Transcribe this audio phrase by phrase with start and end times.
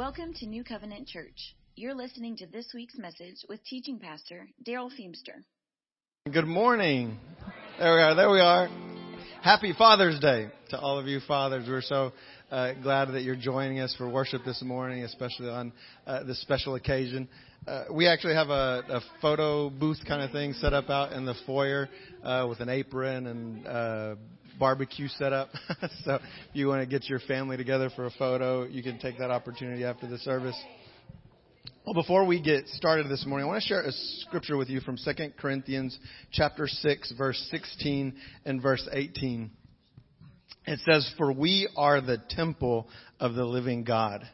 [0.00, 1.54] Welcome to New Covenant Church.
[1.76, 5.42] You're listening to this week's message with teaching pastor Darrell Feemster.
[6.32, 7.18] Good morning.
[7.78, 8.14] There we are.
[8.14, 8.70] There we are.
[9.42, 11.66] Happy Father's Day to all of you fathers.
[11.68, 12.12] We're so
[12.50, 15.70] uh, glad that you're joining us for worship this morning, especially on
[16.06, 17.28] uh, this special occasion.
[17.68, 21.26] Uh, we actually have a, a, photo booth kind of thing set up out in
[21.26, 21.90] the foyer
[22.24, 24.14] uh, with an apron and uh,
[24.60, 25.48] barbecue set up.
[26.04, 26.22] so if
[26.52, 29.82] you want to get your family together for a photo, you can take that opportunity
[29.82, 30.56] after the service.
[31.84, 34.80] Well, before we get started this morning, I want to share a scripture with you
[34.80, 35.98] from 2 Corinthians
[36.30, 39.50] chapter 6 verse 16 and verse 18.
[40.66, 42.86] It says, "For we are the temple
[43.18, 44.28] of the living God.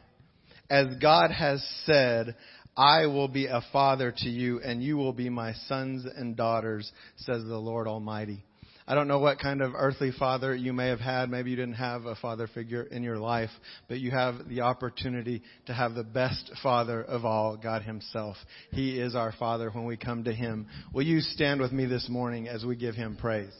[0.69, 2.35] As God has said,
[2.75, 6.91] I will be a father to you and you will be my sons and daughters,
[7.15, 8.43] says the Lord Almighty."
[8.89, 11.29] I don't know what kind of earthly father you may have had.
[11.29, 13.49] Maybe you didn't have a father figure in your life,
[13.89, 18.37] but you have the opportunity to have the best father of all, God Himself.
[18.71, 20.67] He is our father when we come to Him.
[20.93, 23.51] Will you stand with me this morning as we give Him praise?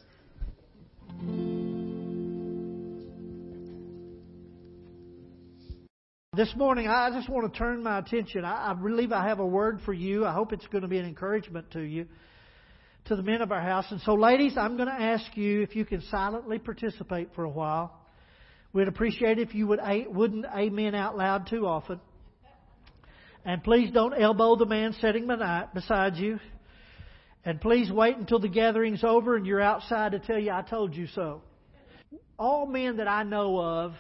[6.38, 8.46] This morning, I just want to turn my attention.
[8.46, 10.26] I, believe I have a word for you.
[10.26, 12.06] I hope it's going to be an encouragement to you
[13.08, 13.86] to the men of our house.
[13.90, 17.50] And so, ladies, I'm going to ask you if you can silently participate for a
[17.50, 17.94] while.
[18.74, 22.00] We'd appreciate it if you would wouldn't amen out loud too often.
[23.46, 25.28] And please don't elbow the man sitting
[25.74, 26.40] beside you.
[27.46, 30.94] And please wait until the gathering's over and you're outside to tell you I told
[30.94, 31.42] you so.
[32.38, 33.94] All men that I know of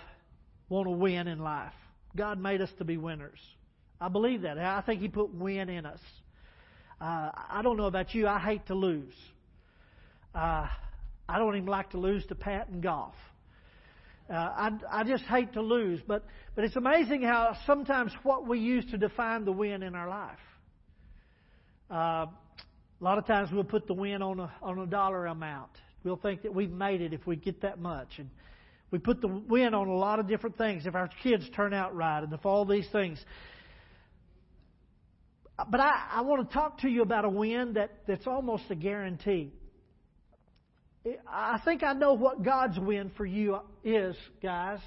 [0.67, 1.73] want to win in life.
[2.16, 3.39] God made us to be winners.
[4.02, 4.58] I believe that.
[4.58, 6.02] I think He put win in us.
[7.00, 8.28] Uh, I don't know about you.
[8.28, 9.14] I hate to lose.
[10.34, 10.67] Uh,
[11.30, 13.14] I don't even like to lose to Pat and golf.
[14.30, 16.02] Uh, I, I just hate to lose.
[16.08, 20.09] But, but it's amazing how sometimes what we use to define the win in our
[20.09, 20.39] life.
[21.89, 22.26] Uh,
[23.00, 25.71] a lot of times we'll put the win on a, on a dollar amount.
[26.04, 28.08] We'll think that we've made it if we get that much.
[28.17, 28.30] And
[28.89, 30.86] we put the win on a lot of different things.
[30.86, 33.23] If our kids turn out right and if all these things.
[35.58, 38.76] But I, I want to talk to you about a win that, that's almost a
[38.76, 39.52] guarantee.
[41.28, 44.80] I think I know what God's win for you is, guys.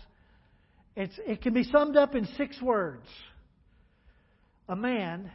[0.94, 3.06] It's, it can be summed up in six words
[4.68, 5.30] a man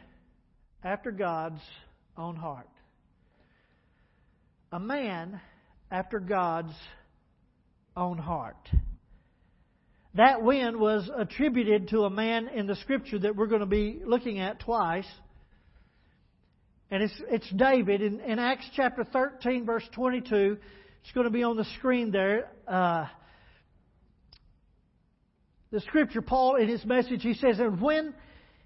[0.82, 1.60] after God's
[2.16, 2.68] own heart.
[4.72, 5.40] A man
[5.90, 6.72] after God's
[7.96, 8.56] own heart.
[10.14, 14.00] That win was attributed to a man in the scripture that we're going to be
[14.04, 15.06] looking at twice.
[16.90, 18.00] And it's, it's David.
[18.00, 20.56] In, in Acts chapter 13, verse 22,
[21.02, 22.48] it's going to be on the screen there.
[22.66, 23.06] Uh,
[25.70, 28.14] the scripture, Paul, in his message, he says, And when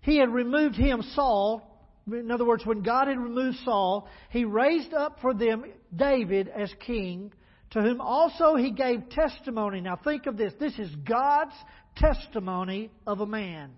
[0.03, 1.67] he had removed him, Saul,
[2.07, 5.65] in other words, when God had removed Saul, he raised up for them
[5.95, 7.33] David as king,
[7.71, 9.81] to whom also he gave testimony.
[9.81, 10.53] Now think of this.
[10.59, 11.55] This is God's
[11.97, 13.71] testimony of a man.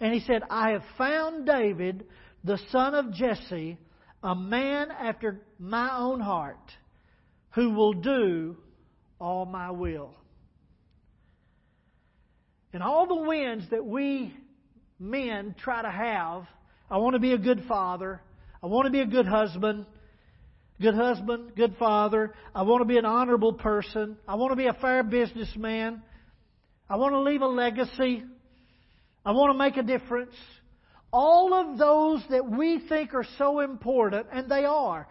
[0.00, 2.04] And he said, I have found David,
[2.44, 3.78] the son of Jesse,
[4.22, 6.70] a man after my own heart,
[7.54, 8.56] who will do
[9.18, 10.14] all my will.
[12.72, 14.34] And all the wins that we
[14.98, 16.46] men try to have,
[16.90, 18.20] I want to be a good father,
[18.62, 19.86] I want to be a good husband,
[20.80, 24.66] good husband, good father, I want to be an honorable person, I want to be
[24.66, 26.02] a fair businessman,
[26.90, 28.24] I want to leave a legacy,
[29.24, 30.34] I want to make a difference
[31.14, 35.06] all of those that we think are so important, and they are,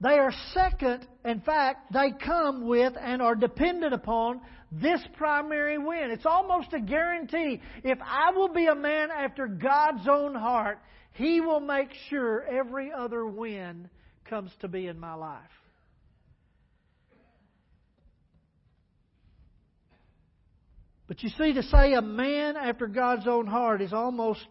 [0.00, 1.04] they are second.
[1.24, 6.12] In fact, they come with and are dependent upon this primary win.
[6.12, 7.60] It's almost a guarantee.
[7.82, 10.78] If I will be a man after God's own heart,
[11.14, 13.90] He will make sure every other win
[14.30, 15.42] comes to be in my life.
[21.08, 24.46] But you see, to say a man after God's own heart is almost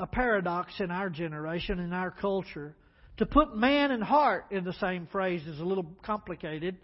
[0.00, 2.74] a paradox in our generation, in our culture.
[3.18, 6.76] To put man and heart in the same phrase is a little complicated.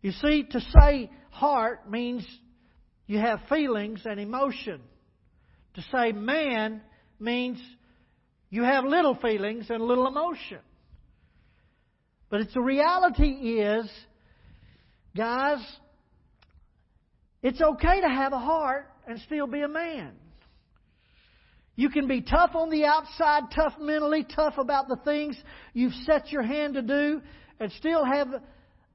[0.00, 2.26] You see, to say heart means
[3.06, 4.80] you have feelings and emotion.
[5.74, 6.80] To say man
[7.18, 7.60] means
[8.50, 10.58] you have little feelings and little emotion.
[12.30, 13.30] But it's the reality
[13.60, 13.90] is,
[15.16, 15.58] guys,
[17.42, 20.12] it's okay to have a heart and still be a man.
[21.74, 25.36] You can be tough on the outside, tough mentally, tough about the things
[25.72, 27.22] you've set your hand to do,
[27.58, 28.28] and still have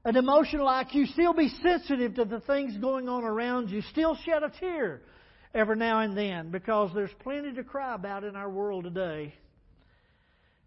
[0.04, 4.42] an emotional IQ, still be sensitive to the things going on around you, still shed
[4.42, 5.02] a tear
[5.54, 9.34] every now and then because there's plenty to cry about in our world today.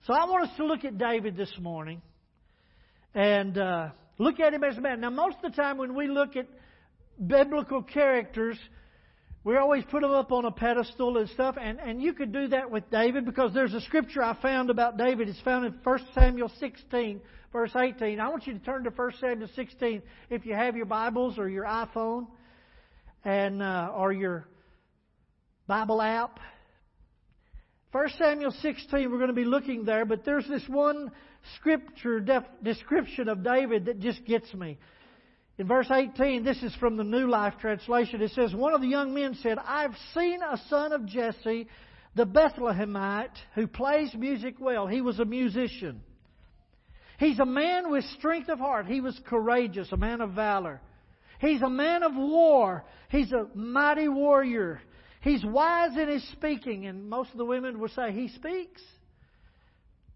[0.05, 2.01] So I want us to look at David this morning
[3.13, 4.99] and uh, look at him as a man.
[4.99, 6.47] Now, most of the time when we look at
[7.25, 8.57] biblical characters,
[9.43, 12.47] we always put them up on a pedestal and stuff, and, and you could do
[12.49, 15.29] that with David because there's a scripture I found about David.
[15.29, 17.21] It's found in 1 Samuel 16,
[17.51, 18.19] verse 18.
[18.19, 21.49] I want you to turn to 1 Samuel 16 if you have your Bibles or
[21.49, 22.27] your iPhone
[23.25, 24.47] and uh, or your
[25.65, 26.39] Bible app.
[27.93, 31.11] 1 Samuel 16, we're going to be looking there, but there's this one
[31.55, 34.77] scripture def- description of David that just gets me.
[35.57, 38.21] In verse 18, this is from the New Life Translation.
[38.21, 41.67] It says, One of the young men said, I've seen a son of Jesse,
[42.15, 44.87] the Bethlehemite, who plays music well.
[44.87, 46.01] He was a musician.
[47.19, 48.87] He's a man with strength of heart.
[48.87, 50.81] He was courageous, a man of valor.
[51.39, 52.83] He's a man of war.
[53.09, 54.81] He's a mighty warrior.
[55.21, 58.81] He's wise in his speaking, and most of the women would say, He speaks.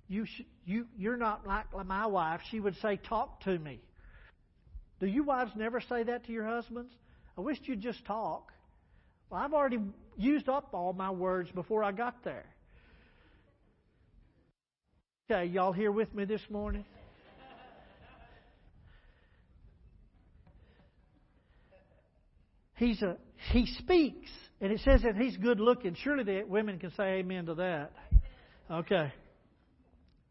[0.07, 2.41] You, sh- you, you're not like my wife.
[2.49, 3.81] She would say, Talk to me.
[4.99, 6.93] Do you wives never say that to your husbands?
[7.37, 8.51] I wish you'd just talk.
[9.29, 9.79] Well, I've already
[10.17, 12.45] used up all my words before I got there.
[15.29, 16.85] Okay, y'all here with me this morning?
[22.75, 23.17] He's a
[23.51, 24.29] he speaks.
[24.61, 25.95] And it says that he's good looking.
[26.03, 27.91] Surely the women can say amen to that.
[28.71, 29.11] Okay.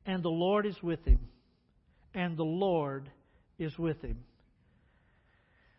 [0.07, 1.21] And the Lord is with him.
[2.15, 3.11] And the Lord
[3.59, 4.19] is with him.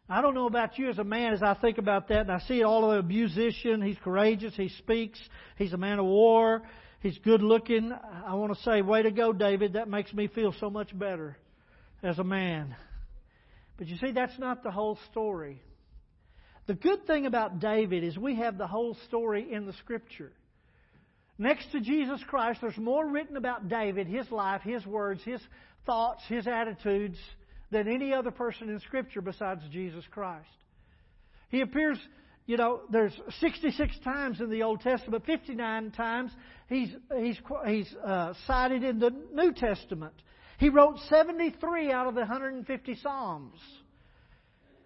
[0.08, 2.40] I don't know about you as a man as I think about that and I
[2.40, 3.82] see all of a musician.
[3.82, 4.54] He's courageous.
[4.56, 5.20] He speaks.
[5.58, 6.62] He's a man of war.
[7.00, 7.92] He's good looking.
[7.92, 9.74] I want to say, way to go, David.
[9.74, 11.38] That makes me feel so much better
[12.04, 12.76] as a man.
[13.78, 15.62] But you see, that's not the whole story.
[16.68, 20.32] The good thing about David is we have the whole story in the Scripture.
[21.38, 25.42] Next to Jesus Christ, there's more written about David, his life, his words, his
[25.86, 27.18] thoughts, his attitudes,
[27.76, 30.48] than any other person in Scripture besides Jesus Christ.
[31.50, 32.00] He appears,
[32.46, 33.12] you know, there's
[33.42, 36.32] 66 times in the Old Testament, 59 times
[36.70, 36.90] he's,
[37.20, 37.38] he's,
[37.68, 40.14] he's uh, cited in the New Testament.
[40.58, 43.60] He wrote 73 out of the 150 Psalms.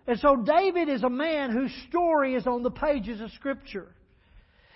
[0.08, 3.90] And so David is a man whose story is on the pages of Scripture.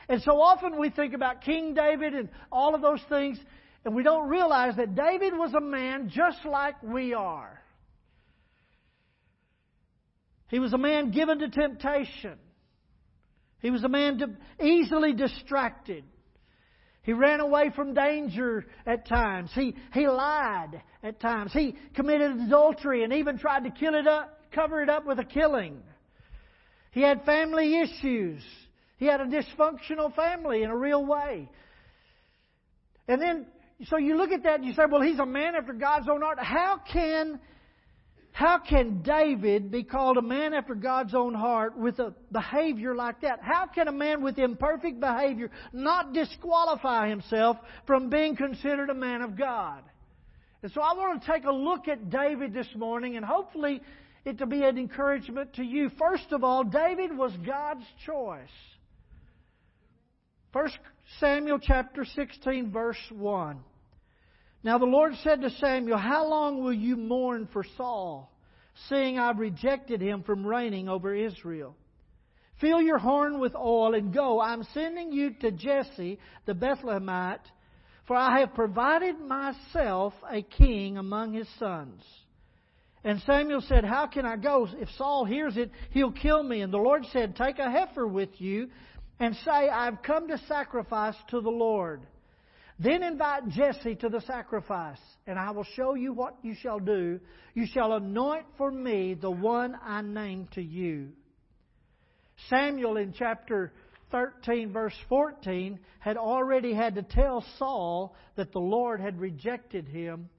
[0.07, 3.39] And so often we think about King David and all of those things,
[3.83, 7.62] and we don't realize that David was a man just like we are.
[10.53, 12.37] He was a man given to temptation.
[13.59, 16.03] He was a man easily distracted.
[17.01, 19.49] He ran away from danger at times.
[19.55, 21.53] He, he lied at times.
[21.53, 25.23] He committed adultery and even tried to kill it up, cover it up with a
[25.23, 25.81] killing.
[26.91, 28.43] He had family issues.
[28.97, 31.49] He had a dysfunctional family in a real way.
[33.07, 33.47] And then,
[33.85, 36.21] so you look at that and you say, well, he's a man after God's own
[36.21, 36.37] heart.
[36.39, 37.39] How can,
[38.33, 43.21] how can David be called a man after God's own heart with a behavior like
[43.21, 43.39] that?
[43.43, 49.21] How can a man with imperfect behavior not disqualify himself from being considered a man
[49.21, 49.83] of God?
[50.63, 53.81] And so I want to take a look at David this morning and hopefully
[54.25, 55.91] it to be an encouragement to you.
[55.99, 58.49] First of all, David was God's choice.
[60.53, 60.79] First
[61.19, 63.59] Samuel chapter 16 verse 1.
[64.63, 68.32] Now the Lord said to Samuel, How long will you mourn for Saul,
[68.89, 71.75] seeing I've rejected him from reigning over Israel?
[72.59, 74.39] Fill your horn with oil and go.
[74.39, 77.45] I'm sending you to Jesse the Bethlehemite,
[78.07, 82.03] for I have provided myself a king among his sons.
[83.03, 84.67] And Samuel said, How can I go?
[84.79, 86.61] If Saul hears it, he'll kill me.
[86.61, 88.69] And the Lord said, Take a heifer with you
[89.19, 92.01] and say, I've come to sacrifice to the Lord.
[92.79, 97.19] Then invite Jesse to the sacrifice, and I will show you what you shall do.
[97.53, 101.09] You shall anoint for me the one I name to you.
[102.49, 103.73] Samuel in chapter
[104.11, 110.29] 13, verse 14, had already had to tell Saul that the Lord had rejected him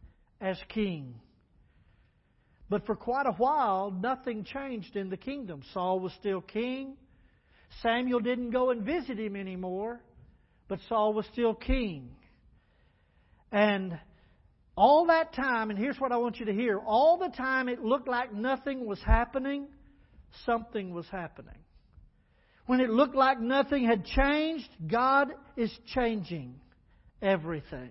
[0.41, 1.15] as king.
[2.69, 5.63] But for quite a while, nothing changed in the kingdom.
[5.73, 6.97] Saul was still king.
[7.83, 10.01] Samuel didn't go and visit him anymore,
[10.69, 12.11] but Saul was still king.
[13.55, 13.97] And
[14.77, 17.81] all that time, and here's what I want you to hear all the time it
[17.81, 19.69] looked like nothing was happening,
[20.45, 21.55] something was happening.
[22.67, 26.57] When it looked like nothing had changed, God is changing
[27.23, 27.91] everything.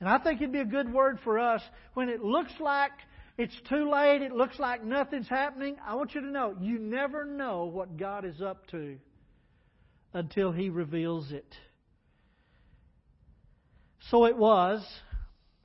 [0.00, 1.60] And I think it'd be a good word for us
[1.92, 2.92] when it looks like
[3.38, 4.22] It's too late.
[4.22, 5.76] It looks like nothing's happening.
[5.86, 8.96] I want you to know you never know what God is up to
[10.14, 11.54] until He reveals it.
[14.10, 14.84] So it was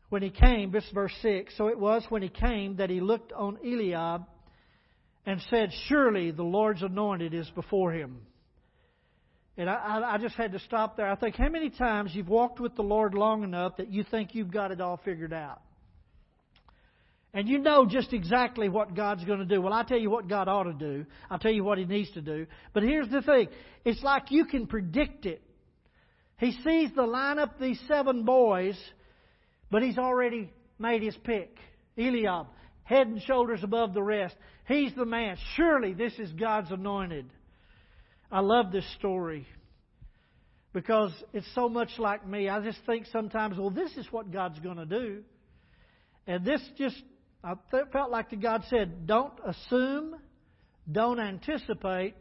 [0.09, 3.31] when he came, this verse 6, so it was when he came that he looked
[3.31, 4.23] on Eliab
[5.25, 8.21] and said, Surely the Lord's anointed is before him.
[9.57, 11.07] And I, I, just had to stop there.
[11.07, 14.33] I think how many times you've walked with the Lord long enough that you think
[14.33, 15.61] you've got it all figured out.
[17.33, 19.61] And you know just exactly what God's going to do.
[19.61, 21.05] Well, I'll tell you what God ought to do.
[21.29, 22.47] I'll tell you what He needs to do.
[22.73, 23.49] But here's the thing
[23.85, 25.41] it's like you can predict it.
[26.41, 28.75] He sees the lineup, these seven boys,
[29.69, 31.55] but he's already made his pick.
[31.95, 32.47] Eliab,
[32.81, 34.35] head and shoulders above the rest.
[34.67, 35.37] He's the man.
[35.55, 37.27] Surely this is God's anointed.
[38.31, 39.45] I love this story
[40.73, 42.49] because it's so much like me.
[42.49, 45.21] I just think sometimes, well, this is what God's going to do.
[46.25, 46.99] And this just,
[47.43, 47.53] I
[47.91, 50.15] felt like the God said, don't assume,
[50.91, 52.15] don't anticipate,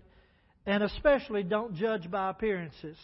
[0.67, 2.99] and especially don't judge by appearances.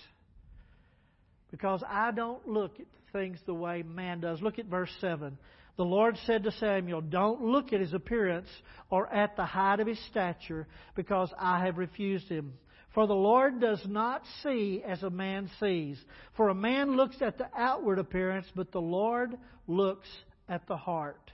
[1.50, 4.42] Because I don't look at things the way man does.
[4.42, 5.38] Look at verse 7.
[5.76, 8.48] The Lord said to Samuel, Don't look at his appearance
[8.90, 12.54] or at the height of his stature, because I have refused him.
[12.94, 16.02] For the Lord does not see as a man sees.
[16.36, 19.36] For a man looks at the outward appearance, but the Lord
[19.66, 20.08] looks
[20.48, 21.30] at the heart.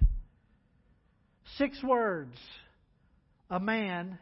[1.59, 2.37] Six words.
[3.49, 4.19] A man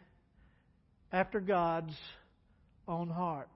[1.12, 1.96] after God's
[2.86, 3.48] own heart.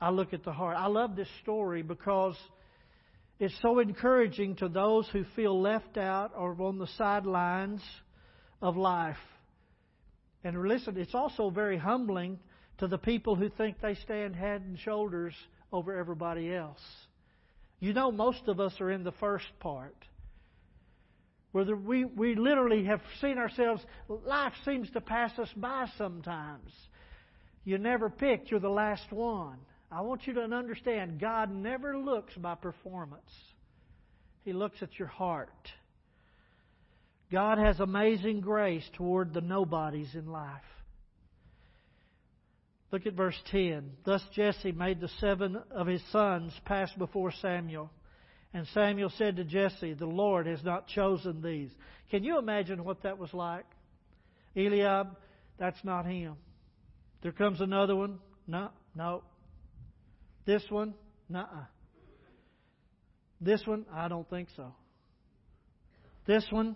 [0.00, 0.76] I look at the heart.
[0.78, 2.36] I love this story because
[3.40, 7.82] it's so encouraging to those who feel left out or on the sidelines
[8.62, 9.16] of life.
[10.44, 12.38] And listen, it's also very humbling
[12.78, 15.34] to the people who think they stand head and shoulders
[15.72, 16.80] over everybody else.
[17.80, 19.96] You know, most of us are in the first part.
[21.52, 26.70] Where we, we literally have seen ourselves, life seems to pass us by sometimes.
[27.64, 29.58] You never picked, you're the last one.
[29.90, 33.30] I want you to understand God never looks by performance,
[34.44, 35.50] He looks at your heart.
[37.30, 40.62] God has amazing grace toward the nobodies in life.
[42.90, 43.90] Look at verse 10.
[44.04, 47.90] Thus Jesse made the seven of his sons pass before Samuel.
[48.54, 51.70] And Samuel said to Jesse, The Lord has not chosen these.
[52.10, 53.66] Can you imagine what that was like?
[54.56, 55.08] Eliab,
[55.58, 56.36] that's not him.
[57.22, 58.20] There comes another one.
[58.46, 59.22] No, no,
[60.48, 60.94] this one,
[61.28, 61.44] nah.
[63.38, 64.72] This one, I don't think so.
[66.26, 66.74] This one,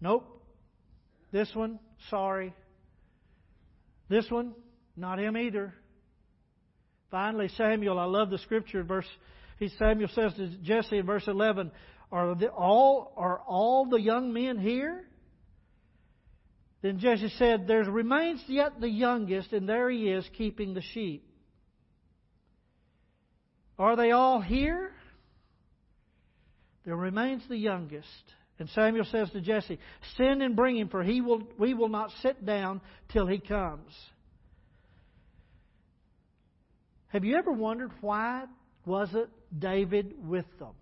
[0.00, 0.26] nope.
[1.30, 1.78] This one,
[2.10, 2.52] sorry.
[4.08, 4.52] This one,
[4.96, 5.74] not him either.
[7.12, 9.06] Finally, Samuel, I love the scripture verse.
[9.60, 11.70] He Samuel says to Jesse in verse eleven,
[12.10, 15.04] "Are the, all are all the young men here?"
[16.82, 21.27] Then Jesse said, "There remains yet the youngest, and there he is keeping the sheep."
[23.78, 24.90] Are they all here?
[26.84, 28.06] There remains the youngest.
[28.58, 29.78] And Samuel says to Jesse,
[30.16, 32.80] Send and bring him, for he will, we will not sit down
[33.12, 33.92] till he comes.
[37.08, 38.44] Have you ever wondered why
[38.84, 40.74] wasn't David with them?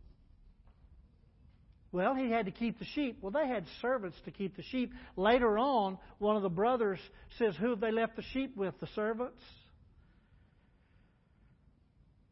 [1.93, 3.19] Well, he had to keep the sheep.
[3.21, 4.93] Well, they had servants to keep the sheep.
[5.17, 6.99] Later on, one of the brothers
[7.39, 8.75] says, Who have they left the sheep with?
[8.81, 9.43] The servants?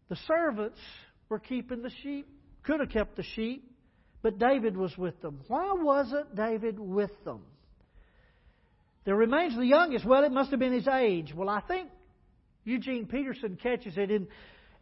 [0.08, 0.78] The servants
[1.28, 2.28] were keeping the sheep,
[2.62, 3.70] could have kept the sheep,
[4.22, 5.40] but David was with them.
[5.48, 7.42] Why wasn't David with them?
[9.04, 10.04] There remains the youngest.
[10.04, 11.32] Well, it must have been his age.
[11.34, 11.90] Well, I think
[12.64, 14.28] Eugene Peterson catches it in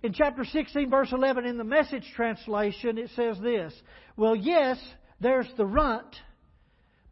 [0.03, 3.73] in chapter 16, verse 11, in the message translation, it says this
[4.17, 4.79] Well, yes,
[5.21, 6.17] there's the runt,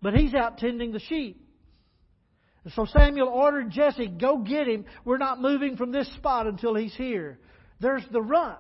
[0.02, 1.46] but he's out tending the sheep.
[2.64, 4.84] And so Samuel ordered Jesse, Go get him.
[5.04, 7.38] We're not moving from this spot until he's here.
[7.80, 8.58] There's the runt.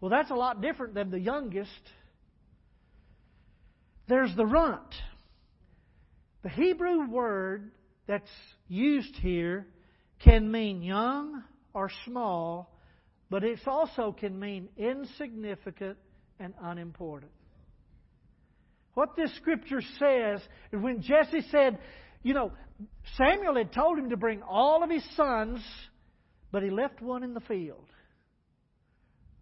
[0.00, 1.70] Well, that's a lot different than the youngest.
[4.08, 4.94] There's the runt.
[6.42, 7.70] The Hebrew word
[8.08, 8.30] that's
[8.68, 9.66] used here
[10.24, 12.74] can mean young or small,
[13.30, 15.98] but it also can mean insignificant
[16.40, 17.30] and unimportant.
[18.94, 20.40] What this scripture says
[20.72, 21.78] is when Jesse said,
[22.22, 22.52] you know,
[23.16, 25.60] Samuel had told him to bring all of his sons
[26.52, 27.86] but he left one in the field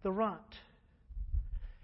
[0.03, 0.41] the runt.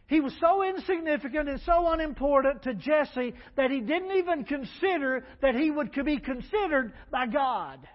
[0.07, 5.55] He was so insignificant and so unimportant to Jesse that he didn't even consider that
[5.55, 7.87] he would be considered by God.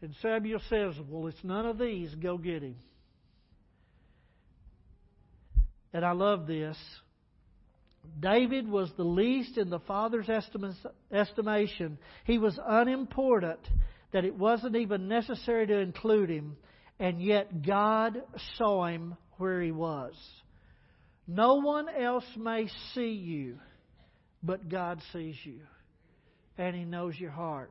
[0.00, 2.14] And Samuel says, Well, it's none of these.
[2.14, 2.76] Go get him.
[5.92, 6.76] and I love this.
[8.18, 10.28] David was the least in the Father's
[11.12, 11.98] estimation.
[12.24, 13.60] He was unimportant,
[14.12, 16.56] that it wasn't even necessary to include him,
[16.98, 18.22] and yet God
[18.56, 20.14] saw him where he was.
[21.26, 23.58] No one else may see you,
[24.42, 25.60] but God sees you,
[26.58, 27.70] and he knows your heart.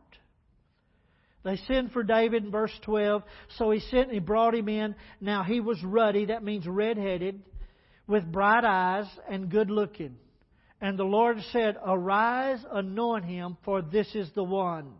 [1.43, 3.23] They sent for David in verse 12,
[3.57, 4.95] so he sent and he brought him in.
[5.21, 7.41] Now he was ruddy, that means red-headed,
[8.07, 10.17] with bright eyes and good looking.
[10.81, 14.93] And the Lord said, Arise, anoint him, for this is the one.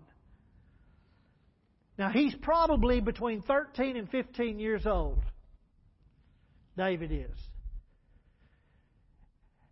[2.00, 5.20] Now he's probably between 13 and 15 years old.
[6.77, 7.38] David is.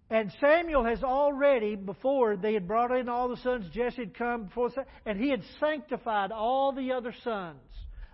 [0.10, 4.46] And Samuel has already, before they had brought in all the sons, Jesse had come
[4.46, 4.72] before,
[5.05, 7.60] and he had sanctified all the other sons.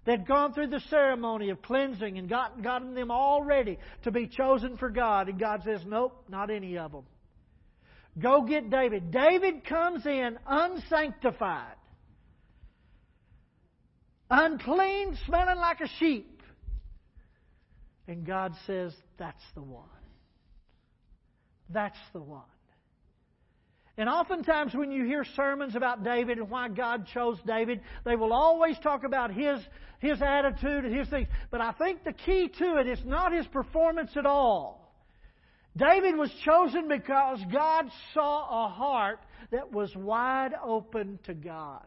[0.05, 4.27] They'd gone through the ceremony of cleansing and gotten, gotten them all ready to be
[4.27, 5.29] chosen for God.
[5.29, 7.05] And God says, Nope, not any of them.
[8.19, 9.11] Go get David.
[9.11, 11.75] David comes in unsanctified,
[14.33, 16.41] unclean, smelling like a sheep.
[18.07, 19.85] And God says, That's the one.
[21.69, 22.41] That's the one.
[23.95, 28.33] And oftentimes, when you hear sermons about David and why God chose David, they will
[28.33, 29.59] always talk about his,
[29.99, 31.27] his attitude and his things.
[31.51, 34.91] But I think the key to it is not his performance at all.
[35.77, 39.19] David was chosen because God saw a heart
[39.51, 41.85] that was wide open to God.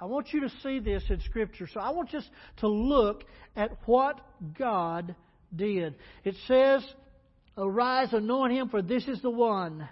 [0.00, 1.68] I want you to see this in Scripture.
[1.72, 3.24] So I want us to look
[3.56, 4.20] at what
[4.58, 5.14] God
[5.54, 5.94] did.
[6.24, 6.84] It says
[7.58, 9.88] Arise, anoint him, for this is the one.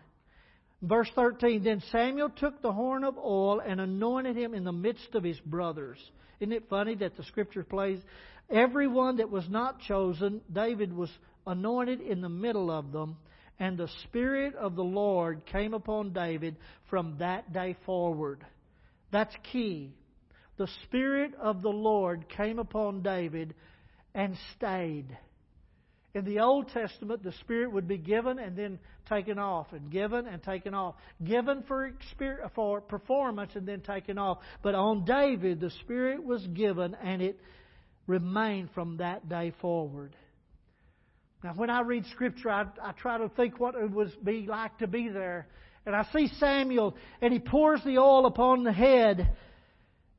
[0.82, 5.14] Verse 13 Then Samuel took the horn of oil and anointed him in the midst
[5.14, 5.98] of his brothers.
[6.40, 8.00] Isn't it funny that the scripture plays?
[8.50, 11.10] Everyone that was not chosen, David was
[11.46, 13.16] anointed in the middle of them,
[13.58, 16.56] and the Spirit of the Lord came upon David
[16.90, 18.44] from that day forward.
[19.14, 19.94] That's key.
[20.56, 23.54] The Spirit of the Lord came upon David
[24.12, 25.16] and stayed.
[26.14, 30.26] In the Old Testament, the Spirit would be given and then taken off, and given
[30.26, 30.96] and taken off.
[31.22, 31.92] Given for,
[32.56, 34.38] for performance and then taken off.
[34.64, 37.38] But on David, the Spirit was given and it
[38.08, 40.16] remained from that day forward.
[41.44, 44.78] Now, when I read Scripture, I, I try to think what it would be like
[44.78, 45.46] to be there.
[45.86, 49.36] And I see Samuel, and he pours the oil upon the head.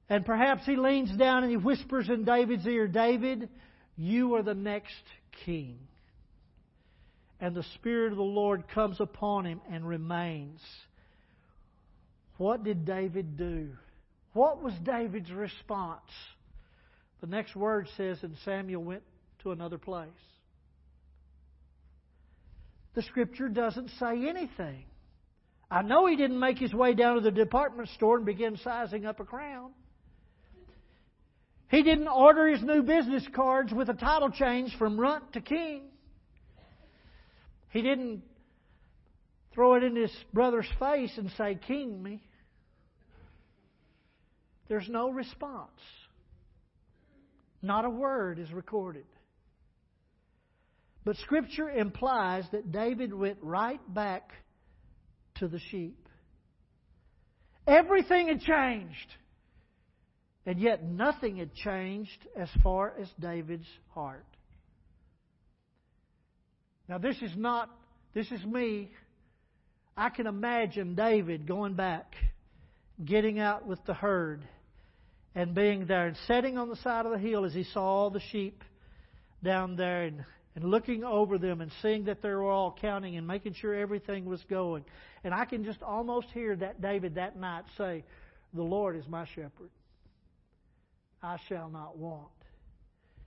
[0.09, 3.49] And perhaps he leans down and he whispers in David's ear, David,
[3.97, 5.03] you are the next
[5.45, 5.79] king.
[7.39, 10.61] And the Spirit of the Lord comes upon him and remains.
[12.37, 13.69] What did David do?
[14.33, 16.01] What was David's response?
[17.21, 19.03] The next word says, and Samuel went
[19.43, 20.09] to another place.
[22.93, 24.85] The scripture doesn't say anything.
[25.75, 29.05] I know he didn't make his way down to the department store and begin sizing
[29.05, 29.71] up a crown.
[31.69, 35.89] He didn't order his new business cards with a title change from runt to king.
[37.71, 38.23] He didn't
[39.53, 42.23] throw it in his brother's face and say, King me.
[44.69, 45.81] There's no response.
[47.61, 49.07] Not a word is recorded.
[51.03, 54.31] But Scripture implies that David went right back
[55.35, 55.97] to the sheep.
[57.67, 59.15] Everything had changed.
[60.45, 64.25] And yet nothing had changed as far as David's heart.
[66.87, 67.69] Now, this is not,
[68.13, 68.91] this is me.
[69.97, 72.13] I can imagine David going back,
[73.03, 74.43] getting out with the herd,
[75.33, 78.09] and being there and sitting on the side of the hill as he saw all
[78.11, 78.63] the sheep
[79.43, 83.27] down there and, and looking over them and seeing that they were all counting and
[83.27, 84.85] making sure everything was going.
[85.23, 88.03] And I can just almost hear that David that night say,
[88.53, 89.69] The Lord is my shepherd.
[91.21, 92.29] I shall not want.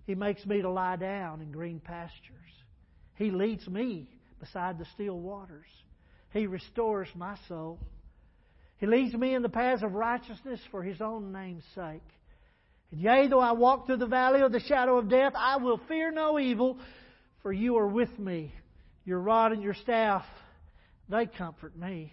[0.06, 2.34] He makes me to lie down in green pastures.
[3.16, 4.08] He leads me
[4.40, 5.66] beside the still waters.
[6.32, 7.78] He restores my soul.
[8.78, 12.00] He leads me in the paths of righteousness for His own name's sake.
[12.90, 15.80] And yea, though I walk through the valley of the shadow of death, I will
[15.88, 16.78] fear no evil,
[17.42, 18.52] for you are with me.
[19.04, 20.24] Your rod and your staff,
[21.08, 22.12] they comfort me.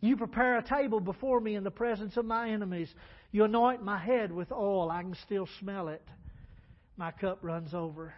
[0.00, 2.92] You prepare a table before me in the presence of my enemies.
[3.32, 4.90] You anoint my head with oil.
[4.90, 6.02] I can still smell it.
[6.96, 8.12] My cup runs over.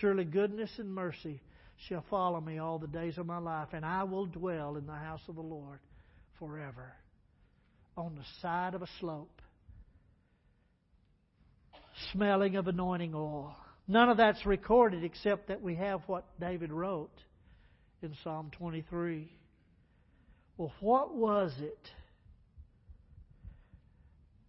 [0.00, 1.40] Surely goodness and mercy
[1.88, 4.92] shall follow me all the days of my life, and I will dwell in the
[4.92, 5.78] house of the Lord
[6.38, 6.92] forever.
[7.96, 9.40] On the side of a slope,
[12.12, 13.54] smelling of anointing oil.
[13.92, 17.12] None of that's recorded except that we have what David wrote
[18.00, 19.30] in Psalm 23.
[20.56, 21.90] Well, what was it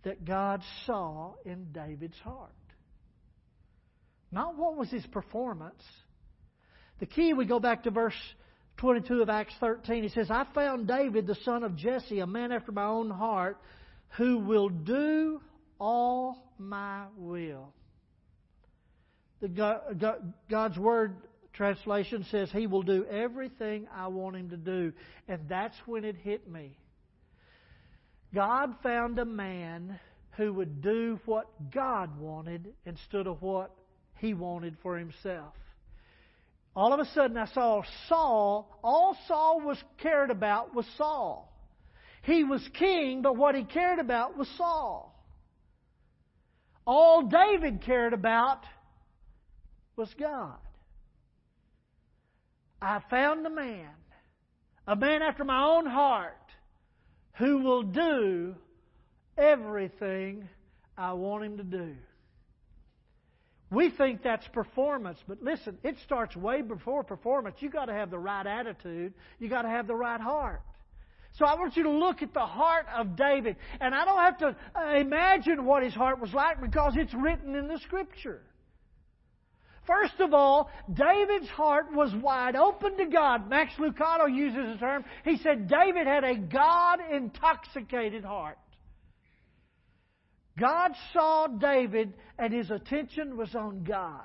[0.04, 2.52] that God saw in David's heart?
[4.32, 5.84] Not what was his performance.
[7.02, 8.16] The key, we go back to verse
[8.78, 10.04] 22 of Acts 13.
[10.04, 13.58] He says, I found David, the son of Jesse, a man after my own heart,
[14.16, 15.42] who will do
[15.82, 17.74] all my will.
[19.44, 21.18] The God, God's Word
[21.52, 24.94] translation says He will do everything I want Him to do.
[25.28, 26.78] And that's when it hit me.
[28.34, 30.00] God found a man
[30.38, 33.76] who would do what God wanted instead of what
[34.16, 35.54] He wanted for Himself.
[36.74, 38.80] All of a sudden, I saw Saul.
[38.82, 41.54] All Saul was cared about was Saul.
[42.22, 45.14] He was king, but what he cared about was Saul.
[46.88, 48.60] All David cared about
[49.96, 50.58] was God.
[52.82, 53.90] I found a man,
[54.88, 56.36] a man after my own heart,
[57.38, 58.56] who will do
[59.38, 60.48] everything
[60.98, 61.96] I want him to do.
[63.72, 67.56] We think that's performance, but listen, it starts way before performance.
[67.60, 70.62] You've got to have the right attitude, you've got to have the right heart.
[71.40, 73.56] So I want you to look at the heart of David.
[73.82, 77.56] And I don't have to uh, imagine what his heart was like because it's written
[77.56, 78.42] in the Scripture.
[79.86, 83.50] First of all, David's heart was wide open to God.
[83.50, 85.04] Max Lucado uses the term.
[85.26, 88.58] He said David had a God intoxicated heart.
[90.58, 94.22] God saw David and his attention was on God.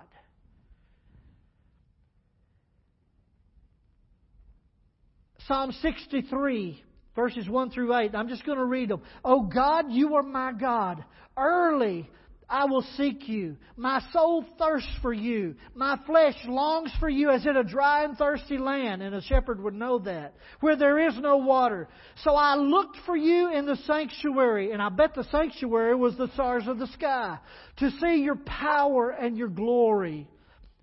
[5.46, 6.84] Psalm 63
[7.16, 8.14] verses 1 through 8.
[8.14, 9.02] I'm just going to read them.
[9.24, 11.02] Oh God, you are my God.
[11.36, 12.08] Early
[12.50, 13.56] I will seek you.
[13.76, 15.54] My soul thirsts for you.
[15.74, 19.02] My flesh longs for you as in a dry and thirsty land.
[19.02, 20.34] And a shepherd would know that.
[20.60, 21.88] Where there is no water.
[22.24, 24.72] So I looked for you in the sanctuary.
[24.72, 27.38] And I bet the sanctuary was the stars of the sky.
[27.78, 30.26] To see your power and your glory.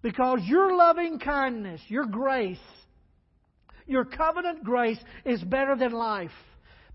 [0.03, 2.59] Because your loving kindness, your grace,
[3.87, 6.29] your covenant grace is better than life.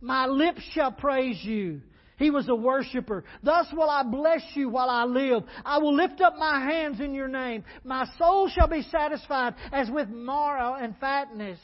[0.00, 1.82] My lips shall praise you.
[2.20, 3.24] He was a worshiper.
[3.42, 5.42] Thus will I bless you while I live.
[5.64, 7.64] I will lift up my hands in your name.
[7.82, 11.58] My soul shall be satisfied as with marrow and fatness.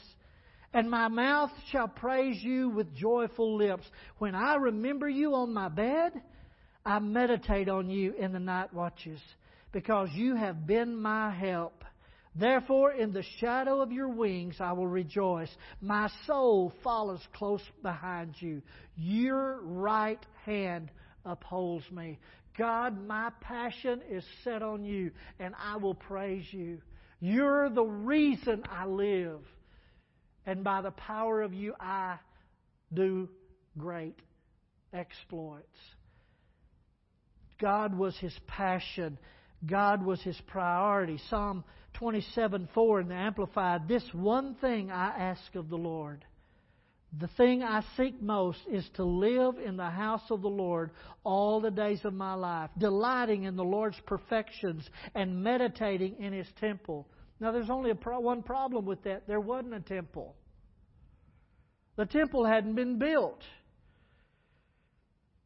[0.73, 3.83] And my mouth shall praise you with joyful lips.
[4.17, 6.13] When I remember you on my bed,
[6.83, 9.21] I meditate on you in the night watches,
[9.71, 11.83] because you have been my help.
[12.39, 15.49] Therefore, in the shadow of your wings I will rejoice.
[15.81, 18.61] My soul follows close behind you.
[18.95, 20.91] Your right hand
[21.25, 22.19] upholds me.
[22.57, 26.81] God, my passion is set on you, and I will praise you.
[27.19, 29.41] You're the reason I live.
[30.45, 32.17] And by the power of you, I
[32.93, 33.29] do
[33.77, 34.15] great
[34.93, 35.65] exploits.
[37.59, 39.17] God was his passion.
[39.65, 41.19] God was his priority.
[41.29, 41.63] Psalm
[41.95, 46.23] 27 4 in the Amplified, this one thing I ask of the Lord.
[47.19, 50.91] The thing I seek most is to live in the house of the Lord
[51.23, 56.47] all the days of my life, delighting in the Lord's perfections and meditating in His
[56.59, 57.07] temple.
[57.39, 59.25] Now, there's only pro- one problem with that.
[59.25, 60.35] There wasn't a temple.
[61.95, 63.41] The temple hadn't been built.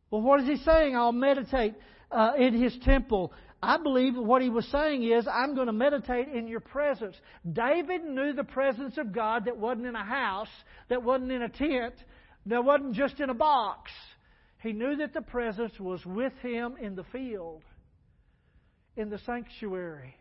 [0.10, 0.95] Well, what is he saying?
[0.95, 1.76] I'll meditate
[2.12, 3.32] uh, in his temple.
[3.63, 7.15] I believe what he was saying is, I'm going to meditate in your presence.
[7.54, 10.50] David knew the presence of God that wasn't in a house,
[10.89, 11.93] that wasn't in a tent,
[12.47, 13.91] that wasn't just in a box.
[14.63, 17.62] He knew that the presence was with him in the field,
[18.97, 20.15] in the sanctuary.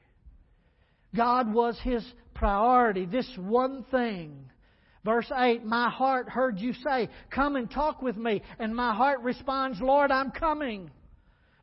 [1.16, 4.50] God was his priority, this one thing.
[5.04, 8.42] Verse 8, My heart heard you say, Come and talk with me.
[8.58, 10.90] And my heart responds, Lord, I'm coming.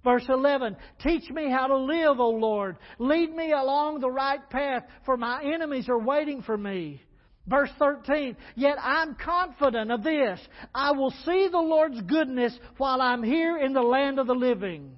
[0.08, 2.78] Verse 11, Teach me how to live, O Lord.
[2.98, 7.02] Lead me along the right path, for my enemies are waiting for me.
[7.46, 10.40] Verse 13, Yet I'm confident of this.
[10.74, 14.96] I will see the Lord's goodness while I'm here in the land of the living.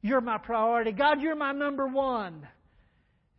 [0.00, 0.92] You're my priority.
[0.92, 2.46] God, you're my number one.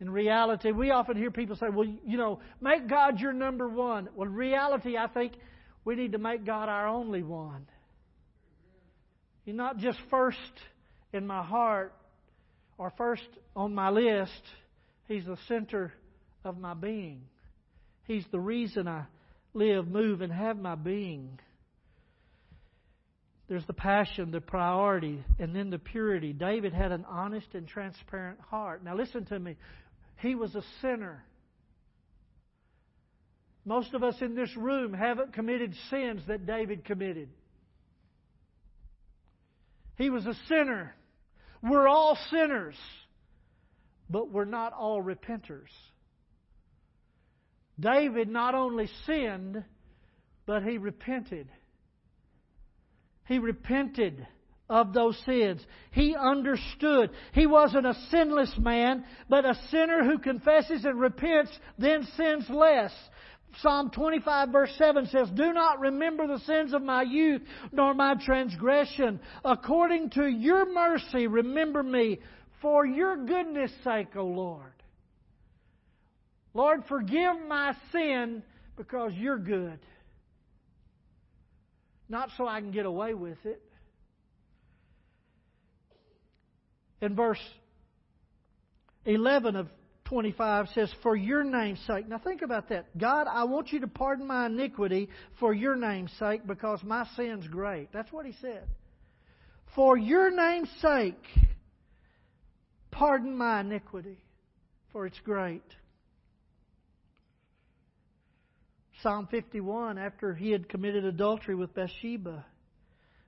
[0.02, 4.10] In reality, we often hear people say, well, you know, make God your number one.
[4.14, 5.36] Well, in reality, I think
[5.86, 7.66] we need to make God our only one.
[9.46, 10.38] He's not just first
[11.14, 11.94] in my heart
[12.78, 14.42] or first on my list.
[15.08, 15.94] He's the center
[16.44, 17.22] of my being.
[18.06, 19.06] He's the reason I
[19.54, 21.40] live, move, and have my being.
[23.48, 26.34] There's the passion, the priority, and then the purity.
[26.34, 28.84] David had an honest and transparent heart.
[28.84, 29.56] Now, listen to me.
[30.18, 31.24] He was a sinner.
[33.64, 37.30] Most of us in this room haven't committed sins that David committed.
[39.98, 40.94] He was a sinner.
[41.62, 42.76] We're all sinners,
[44.10, 45.72] but we're not all repenters.
[47.80, 49.64] David not only sinned,
[50.46, 51.50] but he repented.
[53.26, 54.26] He repented
[54.70, 55.66] of those sins.
[55.92, 57.12] He understood.
[57.34, 62.94] He wasn't a sinless man, but a sinner who confesses and repents, then sins less.
[63.62, 67.42] Psalm 25 verse 7 says, Do not remember the sins of my youth,
[67.72, 69.20] nor my transgression.
[69.44, 72.20] According to your mercy, remember me,
[72.62, 74.74] for your goodness sake, O Lord.
[76.54, 78.44] Lord, forgive my sin
[78.78, 79.80] because you're good.
[82.08, 83.62] Not so I can get away with it.
[87.02, 87.42] In verse
[89.06, 89.68] 11 of
[90.06, 92.08] 25 says, For your name's sake.
[92.08, 92.98] Now think about that.
[92.98, 97.48] God, I want you to pardon my iniquity for your name's sake because my sin's
[97.48, 97.90] great.
[97.92, 98.68] That's what he said.
[99.74, 101.22] For your name's sake,
[102.92, 104.18] pardon my iniquity,
[104.94, 105.64] for it's great.
[109.02, 112.46] Psalm 51, after he had committed adultery with Bathsheba.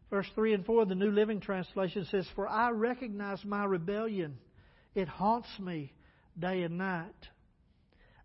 [0.10, 4.38] Verse 3 and 4, the New Living Translation says, For I recognize my rebellion.
[4.96, 5.92] It haunts me
[6.40, 7.14] day and night.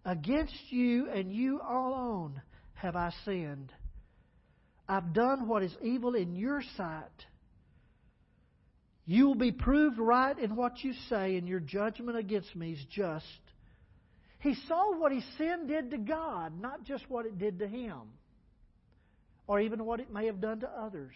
[0.04, 2.40] Against you and you alone
[2.74, 3.72] have I sinned.
[4.88, 7.04] I've done what is evil in your sight.
[9.06, 12.84] You will be proved right in what you say, and your judgment against me is
[12.90, 13.24] just.
[14.40, 18.00] He saw what his sin did to God, not just what it did to him,
[19.46, 21.14] or even what it may have done to others.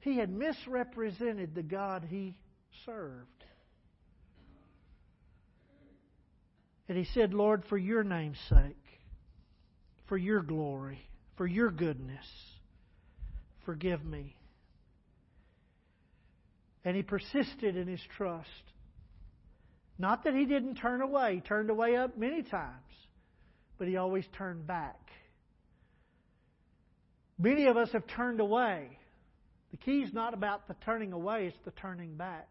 [0.00, 2.36] He had misrepresented the God he
[2.86, 3.26] served.
[6.90, 8.84] And he said, Lord, for your name's sake,
[10.08, 10.98] for your glory,
[11.36, 12.26] for your goodness,
[13.64, 14.34] forgive me.
[16.84, 18.48] And he persisted in his trust.
[20.00, 22.92] Not that he didn't turn away, he turned away up many times,
[23.78, 24.98] but he always turned back.
[27.38, 28.98] Many of us have turned away.
[29.70, 32.48] The key is not about the turning away, it's the turning back.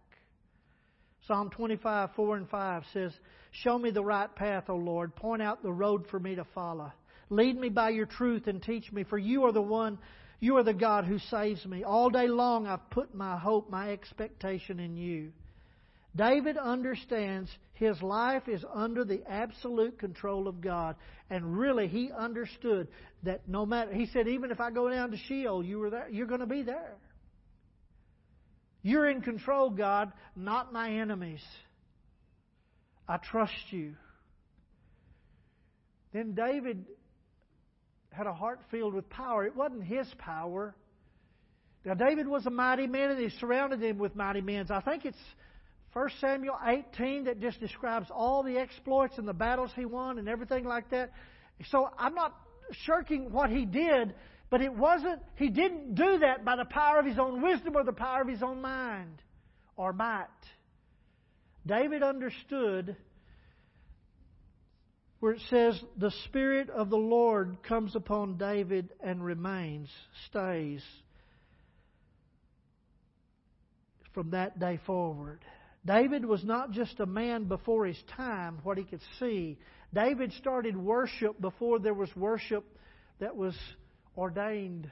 [1.29, 3.11] Psalm 25, 4 and 5 says,
[3.51, 5.15] Show me the right path, O Lord.
[5.15, 6.91] Point out the road for me to follow.
[7.29, 9.99] Lead me by your truth and teach me, for you are the one,
[10.39, 11.83] you are the God who saves me.
[11.83, 15.31] All day long I've put my hope, my expectation in you.
[16.15, 20.95] David understands his life is under the absolute control of God.
[21.29, 22.87] And really, he understood
[23.21, 26.09] that no matter, he said, even if I go down to Sheol, you were there,
[26.09, 26.95] you're going to be there.
[28.81, 31.43] You're in control, God, not my enemies.
[33.07, 33.95] I trust you.
[36.13, 36.85] Then David
[38.11, 39.45] had a heart filled with power.
[39.45, 40.75] It wasn't his power.
[41.85, 44.65] Now, David was a mighty man, and he surrounded him with mighty men.
[44.69, 45.17] I think it's
[45.93, 50.27] 1 Samuel 18 that just describes all the exploits and the battles he won and
[50.27, 51.11] everything like that.
[51.71, 52.35] So I'm not
[52.85, 54.13] shirking what he did,
[54.49, 57.83] but it wasn't, he didn't do that by the power of his own wisdom or
[57.83, 59.21] the power of his own mind
[59.77, 60.27] or might.
[61.65, 62.95] David understood
[65.19, 69.89] where it says, The Spirit of the Lord comes upon David and remains,
[70.27, 70.83] stays
[74.13, 75.39] from that day forward.
[75.85, 79.57] David was not just a man before his time, what he could see.
[79.93, 82.65] David started worship before there was worship
[83.19, 83.55] that was
[84.17, 84.89] ordained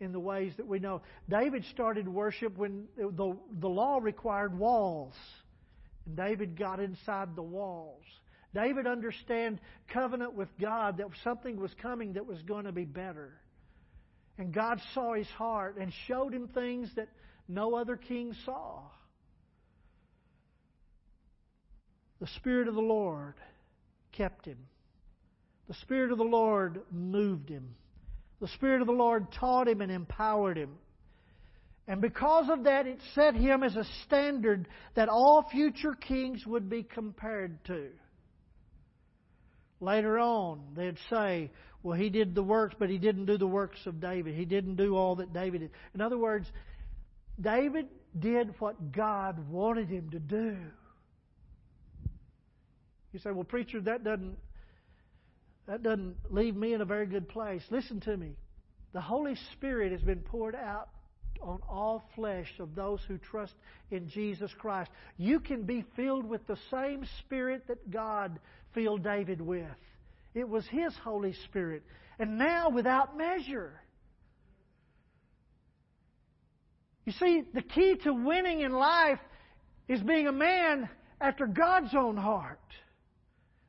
[0.00, 1.02] in the ways that we know.
[1.28, 5.14] David started worship when the, the law required walls.
[6.06, 8.02] And David got inside the walls.
[8.54, 13.32] David understand covenant with God that something was coming that was going to be better.
[14.38, 17.08] And God saw his heart and showed him things that
[17.48, 18.80] no other king saw.
[22.20, 23.34] The Spirit of the Lord
[24.12, 24.58] kept him.
[25.68, 27.74] The Spirit of the Lord moved him.
[28.42, 30.70] The Spirit of the Lord taught him and empowered him.
[31.86, 36.68] And because of that, it set him as a standard that all future kings would
[36.68, 37.90] be compared to.
[39.80, 41.52] Later on, they'd say,
[41.84, 44.34] well, he did the works, but he didn't do the works of David.
[44.34, 45.70] He didn't do all that David did.
[45.94, 46.50] In other words,
[47.40, 47.86] David
[48.18, 50.56] did what God wanted him to do.
[53.12, 54.36] You say, well, preacher, that doesn't
[55.66, 57.62] that doesn't leave me in a very good place.
[57.70, 58.36] Listen to me.
[58.92, 60.88] The Holy Spirit has been poured out
[61.40, 63.54] on all flesh of those who trust
[63.90, 64.90] in Jesus Christ.
[65.16, 68.38] You can be filled with the same Spirit that God
[68.74, 69.66] filled David with.
[70.34, 71.82] It was His Holy Spirit.
[72.18, 73.72] And now without measure.
[77.04, 79.18] You see, the key to winning in life
[79.88, 80.88] is being a man
[81.20, 82.60] after God's own heart.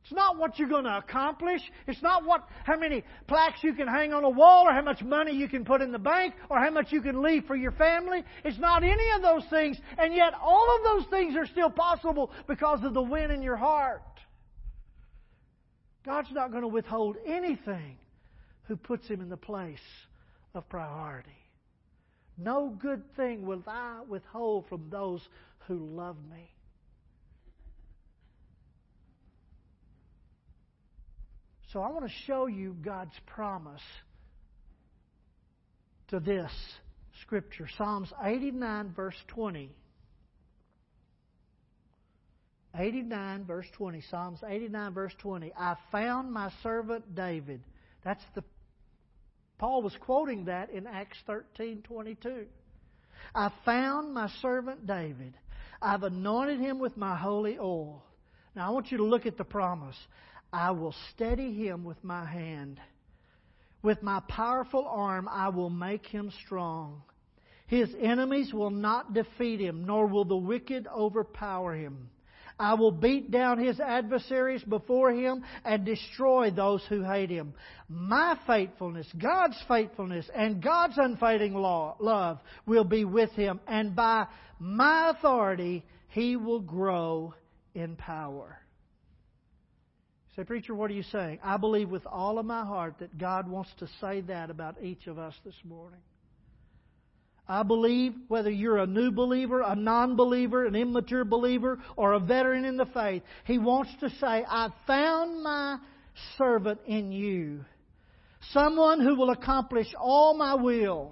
[0.03, 1.61] It's not what you're going to accomplish.
[1.87, 5.01] It's not what how many plaques you can hang on a wall or how much
[5.01, 7.71] money you can put in the bank or how much you can leave for your
[7.71, 8.23] family.
[8.43, 9.77] It's not any of those things.
[9.97, 13.55] And yet all of those things are still possible because of the win in your
[13.55, 14.01] heart.
[16.05, 17.97] God's not going to withhold anything
[18.63, 19.79] who puts him in the place
[20.53, 21.29] of priority.
[22.37, 25.21] No good thing will I withhold from those
[25.67, 26.52] who love me.
[31.73, 33.81] So I want to show you God's promise
[36.09, 36.51] to this
[37.23, 39.71] scripture Psalms 89, verse 20.
[42.77, 44.03] 89, verse 20.
[44.11, 45.51] Psalms 89, verse 20.
[45.57, 47.61] I found my servant David.
[48.05, 48.43] That's the
[49.57, 52.45] Paul was quoting that in Acts 13, 22.
[53.33, 55.33] I found my servant David.
[55.81, 58.03] I've anointed him with my holy oil.
[58.55, 59.95] Now I want you to look at the promise.
[60.53, 62.79] I will steady him with my hand.
[63.81, 67.01] With my powerful arm, I will make him strong.
[67.65, 72.09] His enemies will not defeat him, nor will the wicked overpower him.
[72.59, 77.55] I will beat down his adversaries before him and destroy those who hate him.
[77.89, 84.27] My faithfulness, God's faithfulness, and God's unfading love will be with him, and by
[84.59, 87.33] my authority he will grow
[87.73, 88.59] in power.
[90.35, 91.39] Say, preacher, what are you saying?
[91.43, 95.05] I believe with all of my heart that God wants to say that about each
[95.05, 95.99] of us this morning.
[97.47, 102.19] I believe whether you're a new believer, a non believer, an immature believer, or a
[102.19, 105.77] veteran in the faith, He wants to say, I found my
[106.37, 107.65] servant in you.
[108.51, 111.11] Someone who will accomplish all my will.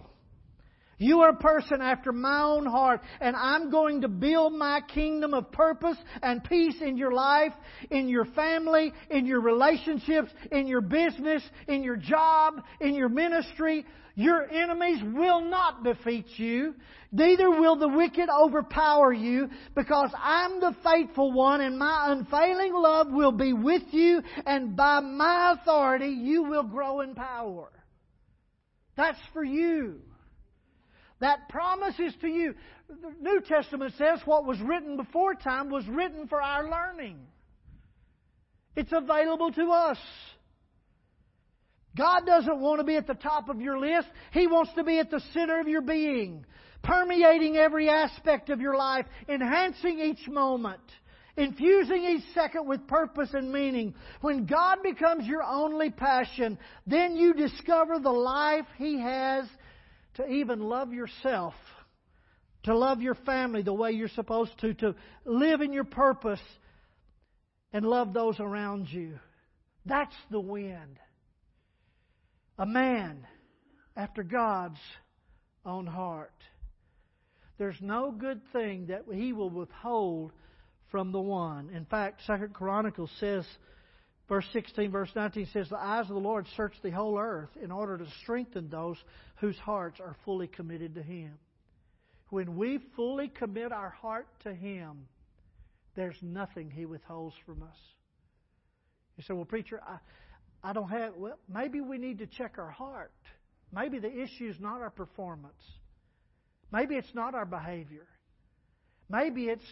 [1.02, 5.34] You are a person after my own heart, and I'm going to build my kingdom
[5.34, 7.54] of purpose and peace in your life,
[7.90, 13.84] in your family, in your relationships, in your business, in your job, in your ministry.
[14.14, 16.76] Your enemies will not defeat you.
[17.12, 23.08] Neither will the wicked overpower you, because I'm the faithful one, and my unfailing love
[23.10, 27.72] will be with you, and by my authority you will grow in power.
[28.96, 30.02] That's for you.
[31.22, 32.56] That promise is to you.
[32.90, 37.20] The New Testament says what was written before time was written for our learning.
[38.76, 40.00] It's available to us.
[41.96, 44.08] God doesn't want to be at the top of your list.
[44.32, 46.46] He wants to be at the center of your being,
[46.82, 50.82] permeating every aspect of your life, enhancing each moment,
[51.38, 53.94] infusing each second with purpose and meaning.
[54.22, 56.58] When God becomes your only passion,
[56.88, 59.46] then you discover the life He has
[60.16, 61.54] to even love yourself,
[62.64, 64.96] to love your family the way you're supposed to, to
[65.26, 66.42] live in your purpose
[67.74, 69.18] and love those around you.
[69.86, 71.00] That's the wind.
[72.58, 73.26] A man
[73.96, 74.80] after God's
[75.66, 76.34] own heart.
[77.58, 80.32] There's no good thing that he will withhold
[80.92, 81.70] from the one.
[81.74, 83.46] In fact, Second Chronicles says
[84.32, 87.70] Verse 16, verse 19 says, The eyes of the Lord search the whole earth in
[87.70, 88.96] order to strengthen those
[89.42, 91.34] whose hearts are fully committed to Him.
[92.30, 95.08] When we fully commit our heart to Him,
[95.96, 97.78] there's nothing He withholds from us.
[99.18, 99.98] You say, Well, preacher, I,
[100.64, 101.16] I don't have.
[101.18, 103.12] Well, maybe we need to check our heart.
[103.74, 105.54] Maybe the issue is not our performance.
[106.72, 108.08] Maybe it's not our behavior.
[109.10, 109.66] Maybe it's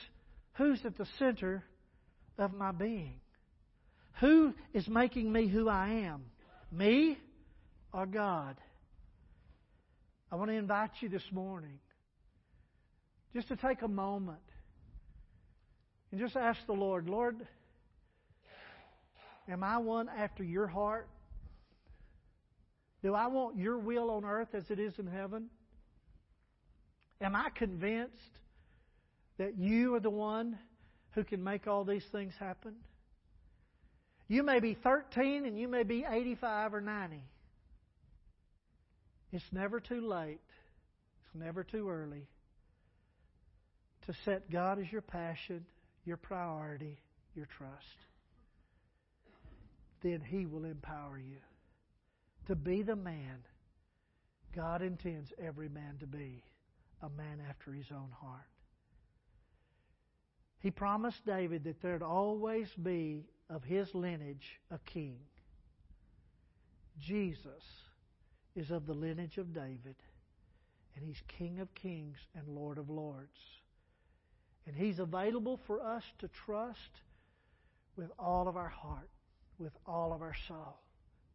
[0.53, 1.63] who's at the center
[2.37, 3.19] of my being.
[4.19, 6.25] Who is making me who I am?
[6.71, 7.17] Me
[7.93, 8.57] or God?
[10.31, 11.79] I want to invite you this morning
[13.33, 14.39] just to take a moment
[16.11, 17.47] and just ask the Lord, Lord,
[19.47, 21.07] am I one after your heart?
[23.01, 25.49] Do I want your will on earth as it is in heaven?
[27.21, 28.39] Am I convinced
[29.37, 30.59] that you are the one
[31.11, 32.75] who can make all these things happen?
[34.27, 37.23] You may be 13 and you may be 85 or 90.
[39.31, 40.41] It's never too late.
[41.25, 42.27] It's never too early
[44.05, 45.65] to set God as your passion,
[46.05, 46.97] your priority,
[47.35, 47.85] your trust.
[50.01, 51.37] Then He will empower you
[52.47, 53.43] to be the man
[54.55, 56.43] God intends every man to be
[57.01, 58.41] a man after his own heart.
[60.59, 65.19] He promised David that there'd always be of his lineage a king.
[66.99, 67.63] Jesus
[68.55, 69.95] is of the lineage of David,
[70.95, 73.37] and he's King of kings and Lord of lords.
[74.67, 77.01] And he's available for us to trust
[77.95, 79.09] with all of our heart,
[79.57, 80.79] with all of our soul,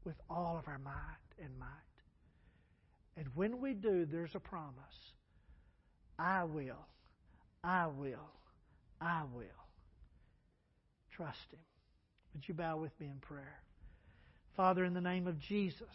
[0.05, 0.97] with all of our mind
[1.43, 1.69] and might.
[3.17, 4.75] And when we do, there's a promise
[6.19, 6.87] I will,
[7.63, 8.31] I will,
[9.01, 9.45] I will
[11.11, 11.61] trust Him.
[12.35, 13.61] Would you bow with me in prayer?
[14.57, 15.87] Father, in the name of Jesus,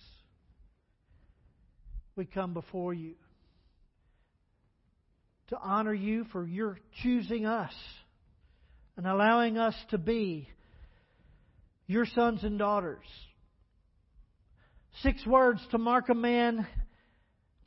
[2.20, 3.14] we come before you
[5.48, 7.72] to honor you for your choosing us
[8.98, 10.50] and allowing us to be
[11.88, 13.06] your sons and daughters.
[15.02, 16.68] Six words to mark a man,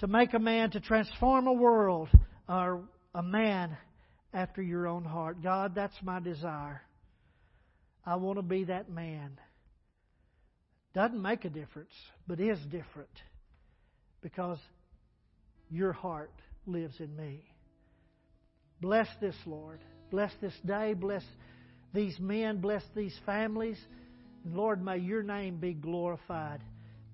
[0.01, 2.11] to make a man, to transform a world,
[2.47, 2.83] or
[3.15, 3.75] a man
[4.35, 5.43] after your own heart.
[5.43, 6.83] God, that's my desire.
[8.05, 9.39] I want to be that man.
[10.95, 11.95] Doesn't make a difference,
[12.29, 13.09] but is different
[14.23, 14.59] because
[15.71, 16.33] your heart
[16.67, 17.45] lives in me.
[18.81, 19.81] Bless this, Lord.
[20.11, 20.95] Bless this day.
[20.95, 21.25] Bless
[21.93, 22.61] these men.
[22.61, 23.79] Bless these families.
[24.45, 26.61] And Lord, may your name be glorified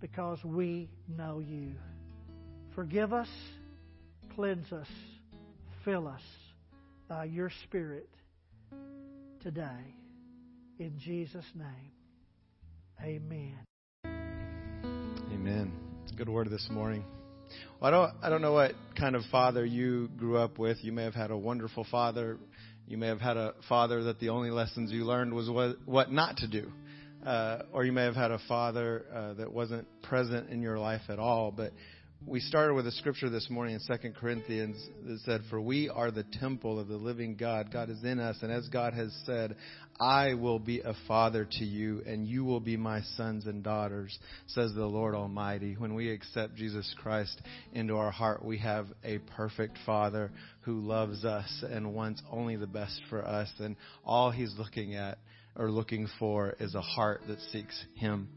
[0.00, 1.72] because we know you.
[2.74, 3.28] Forgive us,
[4.34, 4.86] cleanse us,
[5.84, 6.22] fill us
[7.09, 8.09] by your Spirit
[9.40, 9.94] today.
[10.78, 11.92] In Jesus' name,
[13.02, 13.59] amen.
[15.32, 15.88] Amen.
[16.18, 17.04] Good word this morning.
[17.80, 20.78] Well, I don't, I don't know what kind of father you grew up with.
[20.82, 22.38] You may have had a wonderful father.
[22.88, 26.10] You may have had a father that the only lessons you learned was what, what
[26.10, 26.72] not to do.
[27.24, 31.02] Uh, or you may have had a father uh, that wasn't present in your life
[31.08, 31.52] at all.
[31.52, 31.72] But
[32.26, 36.10] we started with a scripture this morning in Second Corinthians that said, For we are
[36.10, 37.72] the temple of the living God.
[37.72, 38.36] God is in us.
[38.42, 39.56] And as God has said,
[40.00, 44.18] I will be a father to you, and you will be my sons and daughters,
[44.48, 45.74] says the Lord Almighty.
[45.78, 47.40] When we accept Jesus Christ
[47.72, 52.66] into our heart, we have a perfect Father who loves us and wants only the
[52.66, 53.50] best for us.
[53.60, 55.18] And all He's looking at
[55.54, 58.28] or looking for is a heart that seeks Him.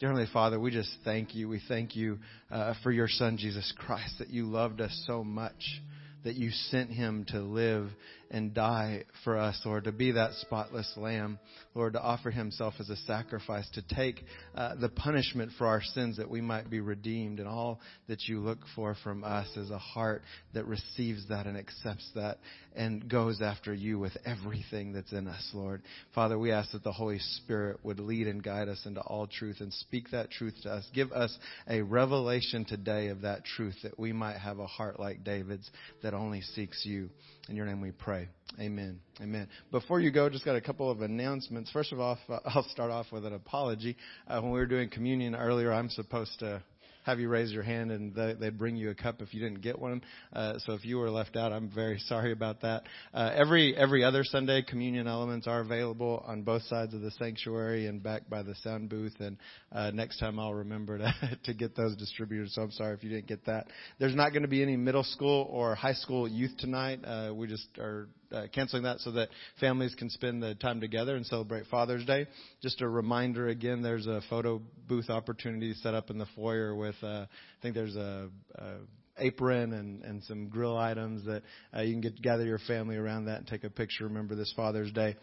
[0.00, 1.48] Dear Heavenly Father, we just thank you.
[1.48, 2.18] We thank you
[2.50, 5.80] uh, for your Son, Jesus Christ, that you loved us so much,
[6.24, 7.90] that you sent him to live
[8.34, 11.38] and die for us, Lord, to be that spotless lamb,
[11.72, 14.24] Lord, to offer himself as a sacrifice, to take
[14.56, 17.38] uh, the punishment for our sins that we might be redeemed.
[17.38, 17.78] And all
[18.08, 20.22] that you look for from us is a heart
[20.52, 22.38] that receives that and accepts that
[22.74, 25.82] and goes after you with everything that's in us, Lord.
[26.12, 29.58] Father, we ask that the Holy Spirit would lead and guide us into all truth
[29.60, 30.84] and speak that truth to us.
[30.92, 35.22] Give us a revelation today of that truth that we might have a heart like
[35.22, 35.70] David's
[36.02, 37.10] that only seeks you.
[37.48, 38.28] In your name we pray.
[38.58, 39.00] Amen.
[39.20, 39.48] Amen.
[39.70, 41.70] Before you go, just got a couple of announcements.
[41.70, 43.96] First of all, I'll start off with an apology.
[44.26, 46.62] Uh, when we were doing communion earlier, I'm supposed to
[47.04, 49.60] have you raise your hand and they, would bring you a cup if you didn't
[49.60, 50.02] get one.
[50.32, 52.84] Uh, so if you were left out, I'm very sorry about that.
[53.12, 57.86] Uh, every every other Sunday, communion elements are available on both sides of the sanctuary
[57.86, 59.14] and back by the sound booth.
[59.20, 59.36] And
[59.72, 62.50] uh, next time I'll remember to to get those distributed.
[62.50, 63.68] So I'm sorry if you didn't get that.
[63.98, 67.00] There's not going to be any middle school or high school youth tonight.
[67.04, 69.28] Uh, we just are uh, canceling that so that
[69.60, 72.26] families can spend the time together and celebrate Father's Day.
[72.62, 76.96] Just a reminder again, there's a photo booth opportunity set up in the foyer with,
[77.02, 77.28] uh, I
[77.62, 78.74] think there's a, a
[79.18, 81.42] apron and, and some grill items that
[81.76, 84.04] uh, you can get gather your family around that and take a picture.
[84.04, 85.16] Remember this Father's Day.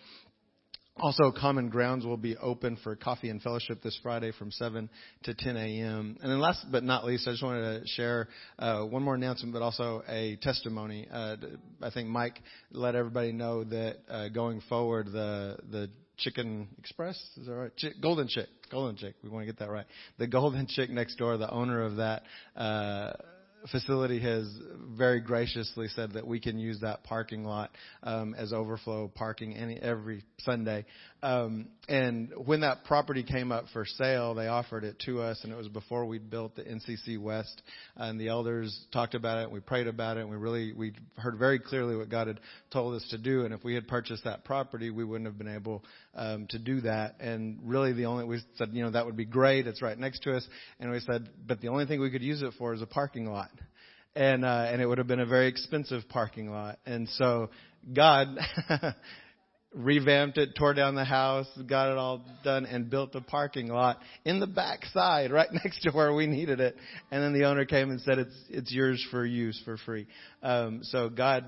[0.98, 4.90] Also, Common Grounds will be open for coffee and fellowship this Friday from 7
[5.24, 6.18] to 10 a.m.
[6.22, 8.28] And then last but not least, I just wanted to share
[8.60, 11.08] uh, one more announcement, but also a testimony.
[11.12, 11.38] Uh,
[11.82, 12.40] I think Mike
[12.72, 17.76] let everybody know that uh, going forward, the the Chicken Express is that right?
[17.78, 19.16] Ch- Golden Chick, Golden Chick.
[19.24, 19.86] We want to get that right.
[20.20, 22.24] The Golden Chick next door, the owner of that.
[22.56, 23.14] Uh,
[23.70, 24.48] facility has
[24.98, 27.72] very graciously said that we can use that parking lot
[28.04, 30.86] um, as overflow parking any every Sunday.
[31.22, 35.52] Um, and when that property came up for sale, they offered it to us, and
[35.52, 37.62] it was before we'd built the NCC West.
[37.98, 40.94] And the elders talked about it, and we prayed about it, and we really we
[41.18, 42.40] heard very clearly what God had
[42.72, 43.44] told us to do.
[43.44, 45.84] And if we had purchased that property, we wouldn't have been able
[46.16, 47.16] um, to do that.
[47.20, 49.68] And really, the only we said, you know, that would be great.
[49.68, 50.48] It's right next to us.
[50.80, 53.26] And we said, but the only thing we could use it for is a parking
[53.26, 53.50] lot
[54.16, 56.80] and uh, and it would have been a very expensive parking lot.
[56.86, 57.50] And so
[57.94, 58.28] God
[59.74, 64.00] revamped it, tore down the house, got it all done, and built a parking lot
[64.26, 66.76] in the back side, right next to where we needed it.
[67.12, 70.08] And then the owner came and said, "It's it's yours for use for free."
[70.44, 71.46] Um, so God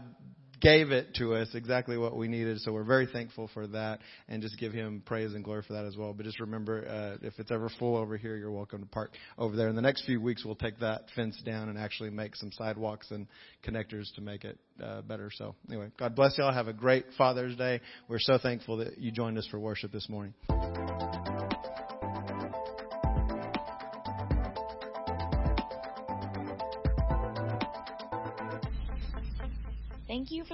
[0.64, 2.60] gave it to us exactly what we needed.
[2.62, 4.00] So we're very thankful for that
[4.30, 6.14] and just give him praise and glory for that as well.
[6.14, 9.56] But just remember, uh, if it's ever full over here, you're welcome to park over
[9.58, 9.68] there.
[9.68, 13.12] In the next few weeks, we'll take that fence down and actually make some sidewalks
[13.12, 13.28] and
[13.68, 15.30] connectors to make it uh, better.
[15.34, 16.54] So anyway, God bless y'all.
[16.54, 17.82] Have a great Father's Day.
[18.08, 20.34] We're so thankful that you joined us for worship this morning.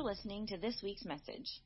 [0.09, 1.61] Listening to this week's message.